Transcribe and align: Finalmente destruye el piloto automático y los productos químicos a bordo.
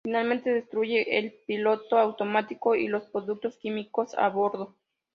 Finalmente 0.03 0.51
destruye 0.51 1.19
el 1.19 1.31
piloto 1.45 1.95
automático 1.99 2.73
y 2.75 2.87
los 2.87 3.03
productos 3.11 3.55
químicos 3.57 4.15
a 4.15 4.29
bordo. 4.29 4.75